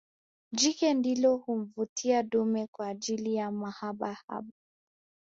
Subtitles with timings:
[0.51, 4.17] Jike ndilo humvutia dume kwaajili ya mahaba